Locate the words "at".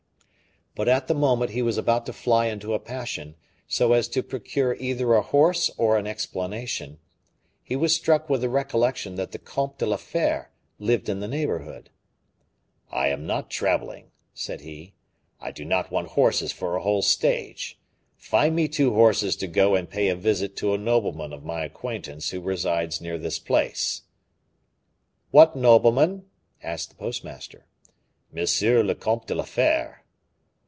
0.87-1.07